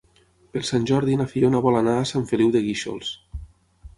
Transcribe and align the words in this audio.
Per 0.53 0.61
Sant 0.69 0.87
Jordi 0.91 1.17
na 1.19 1.27
Fiona 1.33 1.61
vol 1.67 1.77
anar 1.81 1.95
a 2.05 2.09
Sant 2.13 2.27
Feliu 2.31 2.51
de 2.57 2.65
Guíxols. 2.69 3.13